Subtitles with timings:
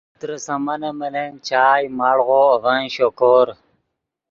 [0.19, 3.47] ترے سامانف ملن چائے، مڑغو اڤن شوکور